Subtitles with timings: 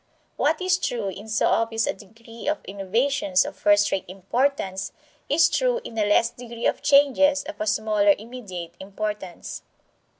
[0.35, 4.91] What is true in so obvious a degree of innovations of first rate importance
[5.29, 9.61] is true in a less degree of changes of a smaller immediate importance.